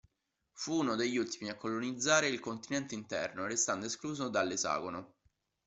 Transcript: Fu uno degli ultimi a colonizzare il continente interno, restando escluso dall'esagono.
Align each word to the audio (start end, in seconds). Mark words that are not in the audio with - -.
Fu 0.53 0.79
uno 0.79 0.95
degli 0.95 1.17
ultimi 1.17 1.51
a 1.51 1.55
colonizzare 1.55 2.25
il 2.27 2.39
continente 2.39 2.95
interno, 2.95 3.45
restando 3.45 3.85
escluso 3.85 4.29
dall'esagono. 4.29 5.13